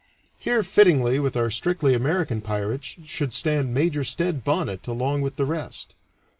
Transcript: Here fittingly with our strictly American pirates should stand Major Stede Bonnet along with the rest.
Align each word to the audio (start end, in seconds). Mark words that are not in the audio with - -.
Here 0.39 0.63
fittingly 0.63 1.19
with 1.19 1.37
our 1.37 1.51
strictly 1.51 1.93
American 1.93 2.41
pirates 2.41 2.95
should 3.05 3.33
stand 3.33 3.71
Major 3.71 4.03
Stede 4.03 4.43
Bonnet 4.43 4.87
along 4.87 5.21
with 5.21 5.35
the 5.35 5.45
rest. 5.45 5.93